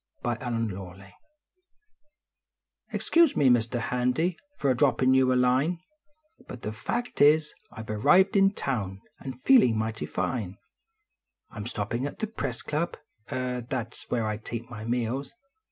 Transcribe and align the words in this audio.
tell? 0.23 0.33
NO 0.33 0.39
HARM 0.45 0.67
DONE 0.69 1.13
Excuse 2.91 3.35
me, 3.35 3.49
Mr. 3.51 3.79
Hand}, 3.79 4.19
for 4.57 4.71
a 4.71 4.75
droppin 4.75 5.13
you 5.13 5.31
a 5.31 5.35
line, 5.35 5.77
Hut 6.49 6.63
the 6.63 6.71
fact 6.73 7.21
is, 7.21 7.53
I 7.71 7.83
ve 7.83 7.93
arrived 7.93 8.35
in 8.35 8.49
town 8.55 9.01
and 9.19 9.43
feeling 9.43 9.75
mightv 9.75 10.09
fine; 10.09 10.57
I 11.51 11.57
m 11.57 11.67
stoppin 11.67 12.07
at 12.07 12.17
the 12.17 12.25
Press 12.25 12.63
Club, 12.63 12.97
er 13.31 13.61
that 13.69 13.93
s 13.93 14.07
where 14.09 14.25
I 14.25 14.37
take 14.37 14.71
my 14.71 14.83
meals. 14.85 15.33